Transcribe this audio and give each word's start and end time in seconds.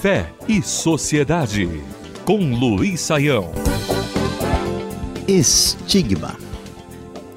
Fé 0.00 0.32
e 0.48 0.62
Sociedade, 0.62 1.68
com 2.24 2.54
Luiz 2.54 3.00
Saião. 3.00 3.50
Estigma. 5.26 6.36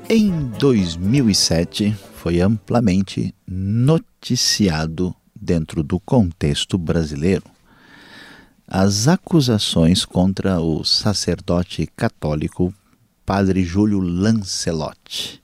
Em 0.10 0.50
2007, 0.60 1.96
foi 2.16 2.42
amplamente 2.42 3.34
noticiado 3.48 5.16
dentro 5.36 5.82
do 5.82 6.00
contexto 6.00 6.78
brasileiro 6.78 7.44
as 8.68 9.08
acusações 9.08 10.06
contra 10.06 10.60
o 10.60 10.84
sacerdote 10.84 11.90
católico 11.98 12.72
Padre 13.26 13.64
Júlio 13.64 14.00
Lancelotti. 14.00 15.42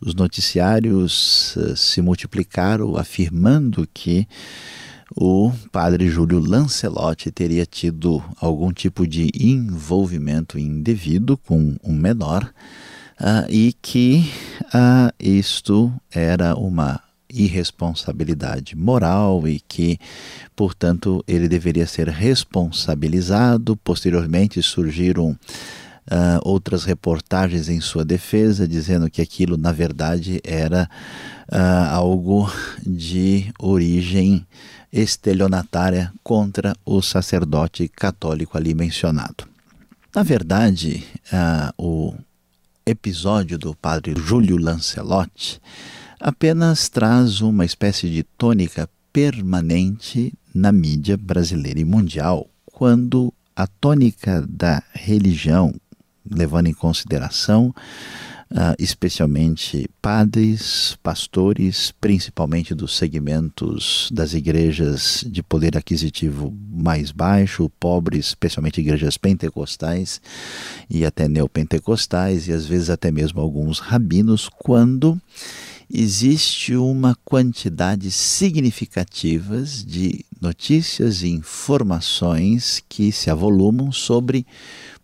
Os 0.00 0.14
noticiários 0.14 1.56
uh, 1.56 1.76
se 1.76 2.00
multiplicaram 2.00 2.96
afirmando 2.96 3.88
que 3.92 4.26
o 5.16 5.50
padre 5.72 6.08
Júlio 6.08 6.38
Lancelotti 6.38 7.30
teria 7.30 7.64
tido 7.64 8.22
algum 8.40 8.72
tipo 8.72 9.06
de 9.06 9.30
envolvimento 9.34 10.58
indevido 10.58 11.36
com 11.36 11.76
um 11.82 11.94
menor 11.94 12.44
uh, 13.20 13.50
e 13.50 13.74
que 13.80 14.30
uh, 14.66 15.12
isto 15.18 15.92
era 16.10 16.54
uma 16.54 17.00
irresponsabilidade 17.30 18.74
moral 18.74 19.46
e 19.46 19.60
que, 19.60 19.98
portanto, 20.56 21.22
ele 21.26 21.48
deveria 21.48 21.86
ser 21.86 22.08
responsabilizado. 22.08 23.76
Posteriormente 23.76 24.62
surgiram 24.62 25.36
uh, 26.10 26.40
outras 26.42 26.84
reportagens 26.84 27.68
em 27.68 27.80
sua 27.80 28.04
defesa, 28.04 28.66
dizendo 28.66 29.10
que 29.10 29.22
aquilo, 29.22 29.56
na 29.56 29.72
verdade, 29.72 30.40
era 30.42 30.88
uh, 31.52 31.94
algo 31.94 32.50
de 32.84 33.52
origem 33.58 34.46
estelionatária 34.92 36.12
contra 36.22 36.74
o 36.84 37.02
sacerdote 37.02 37.88
católico 37.88 38.56
ali 38.56 38.74
mencionado. 38.74 39.44
Na 40.14 40.22
verdade, 40.22 41.04
uh, 41.32 41.72
o 41.76 42.14
episódio 42.86 43.58
do 43.58 43.74
padre 43.74 44.14
Júlio 44.18 44.56
Lancelotti 44.56 45.60
apenas 46.18 46.88
traz 46.88 47.40
uma 47.40 47.64
espécie 47.64 48.08
de 48.08 48.22
tônica 48.22 48.88
permanente 49.12 50.32
na 50.54 50.72
mídia 50.72 51.16
brasileira 51.16 51.78
e 51.78 51.84
mundial, 51.84 52.48
quando 52.66 53.32
a 53.54 53.66
tônica 53.66 54.44
da 54.48 54.82
religião, 54.92 55.74
levando 56.30 56.66
em 56.66 56.74
consideração 56.74 57.74
uh, 58.50 58.74
especialmente 58.78 59.88
padres, 60.00 60.96
pastores, 61.02 61.92
principalmente 62.00 62.74
dos 62.74 62.96
segmentos 62.96 64.10
das 64.12 64.34
igrejas 64.34 65.24
de 65.26 65.42
poder 65.42 65.76
aquisitivo 65.76 66.54
mais 66.70 67.10
baixo, 67.10 67.70
pobres, 67.80 68.28
especialmente 68.28 68.80
igrejas 68.80 69.16
pentecostais 69.16 70.20
e 70.88 71.04
até 71.04 71.28
neopentecostais, 71.28 72.48
e 72.48 72.52
às 72.52 72.66
vezes 72.66 72.90
até 72.90 73.10
mesmo 73.10 73.40
alguns 73.40 73.78
rabinos, 73.78 74.48
quando 74.48 75.20
existe 75.92 76.76
uma 76.76 77.16
quantidade 77.24 78.10
significativa 78.10 79.62
de 79.62 80.24
notícias 80.40 81.22
e 81.22 81.28
informações 81.28 82.82
que 82.88 83.10
se 83.10 83.30
avolumam 83.30 83.90
sobre 83.90 84.46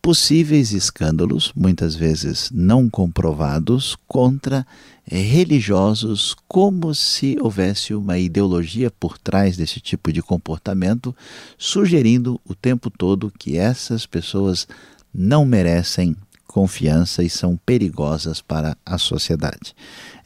possíveis 0.02 0.72
escândalos, 0.72 1.50
muitas 1.56 1.94
vezes 1.94 2.50
não 2.52 2.90
comprovados, 2.90 3.96
contra 4.06 4.66
religiosos, 5.06 6.36
como 6.46 6.94
se 6.94 7.38
houvesse 7.40 7.94
uma 7.94 8.18
ideologia 8.18 8.90
por 8.90 9.16
trás 9.16 9.56
desse 9.56 9.80
tipo 9.80 10.12
de 10.12 10.22
comportamento, 10.22 11.16
sugerindo 11.56 12.38
o 12.44 12.54
tempo 12.54 12.90
todo 12.90 13.32
que 13.38 13.56
essas 13.56 14.04
pessoas 14.04 14.68
não 15.12 15.46
merecem 15.46 16.14
confiança 16.54 17.24
e 17.24 17.28
são 17.28 17.56
perigosas 17.66 18.40
para 18.40 18.76
a 18.86 18.96
sociedade. 18.96 19.74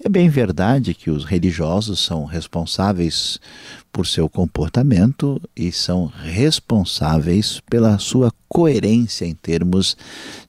É 0.05 0.11
bem 0.11 0.29
verdade 0.29 0.93
que 0.93 1.11
os 1.11 1.25
religiosos 1.25 2.01
são 2.01 2.27
responsáveis 2.27 3.41
por 3.91 4.07
seu 4.07 4.29
comportamento 4.29 5.41
e 5.57 5.73
são 5.73 6.05
responsáveis 6.05 7.63
pela 7.71 7.99
sua 7.99 8.31
coerência 8.47 9.25
em 9.25 9.35
termos 9.35 9.97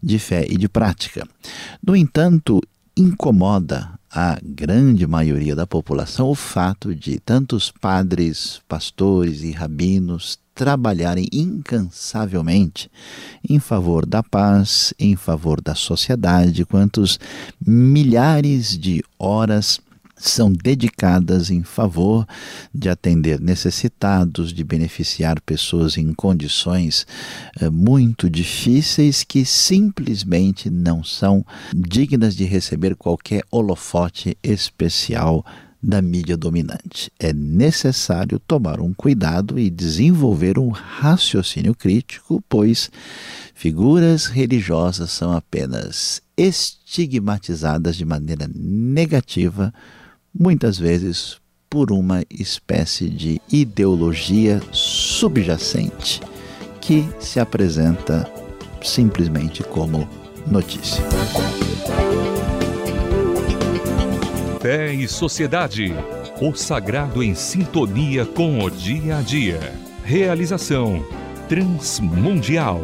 de 0.03 0.19
fé 0.19 0.45
e 0.49 0.57
de 0.57 0.67
prática. 0.67 1.25
No 1.81 1.95
entanto, 1.95 2.61
incomoda 2.97 3.98
a 4.11 4.37
grande 4.43 5.05
maioria 5.05 5.55
da 5.55 5.67
população 5.67 6.29
o 6.29 6.35
fato 6.35 6.95
de 6.95 7.19
tantos 7.19 7.71
padres, 7.71 8.61
pastores 8.67 9.43
e 9.43 9.51
rabinos 9.51 10.39
trabalharem 10.55 11.27
incansavelmente 11.31 12.91
em 13.47 13.59
favor 13.59 14.05
da 14.05 14.21
paz, 14.21 14.93
em 14.99 15.15
favor 15.15 15.61
da 15.61 15.73
sociedade, 15.73 16.65
quantos 16.65 17.19
milhares 17.65 18.77
de 18.77 19.01
horas 19.17 19.79
são 20.19 20.51
dedicadas 20.51 21.49
em 21.49 21.63
favor 21.63 22.27
de 22.73 22.89
atender 22.89 23.39
necessitados, 23.39 24.53
de 24.53 24.63
beneficiar 24.63 25.39
pessoas 25.41 25.97
em 25.97 26.13
condições 26.13 27.07
eh, 27.59 27.69
muito 27.69 28.29
difíceis 28.29 29.23
que 29.23 29.45
simplesmente 29.45 30.69
não 30.69 31.03
são 31.03 31.45
dignas 31.73 32.35
de 32.35 32.43
receber 32.43 32.95
qualquer 32.95 33.43
holofote 33.49 34.37
especial 34.43 35.45
da 35.81 36.01
mídia 36.01 36.35
dominante. 36.35 37.09
É 37.17 37.31
necessário 37.31 38.37
tomar 38.39 38.81
um 38.81 38.93
cuidado 38.93 39.57
e 39.57 39.69
desenvolver 39.69 40.59
um 40.59 40.69
raciocínio 40.69 41.73
crítico, 41.73 42.43
pois 42.49 42.91
figuras 43.55 44.25
religiosas 44.25 45.11
são 45.11 45.31
apenas 45.31 46.21
estigmatizadas 46.35 47.95
de 47.95 48.03
maneira 48.03 48.49
negativa, 48.53 49.73
muitas 50.33 50.77
vezes 50.77 51.37
por 51.69 51.91
uma 51.91 52.23
espécie 52.29 53.09
de 53.09 53.39
ideologia 53.51 54.61
subjacente 54.71 56.19
que 56.81 57.07
se 57.19 57.39
apresenta 57.39 58.29
simplesmente 58.81 59.63
como 59.63 60.07
notícia. 60.47 61.03
Fé 64.59 64.93
e 64.93 65.07
Sociedade. 65.07 65.93
O 66.41 66.53
sagrado 66.55 67.21
em 67.21 67.35
sintonia 67.35 68.25
com 68.25 68.63
o 68.63 68.69
dia 68.69 69.17
a 69.17 69.21
dia. 69.21 69.59
Realização 70.03 71.05
Transmundial. 71.47 72.83